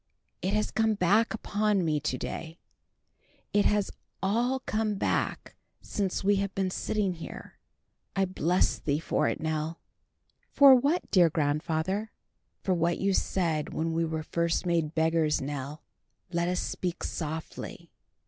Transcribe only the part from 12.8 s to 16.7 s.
you said when we were first made beggars, Nell. Let us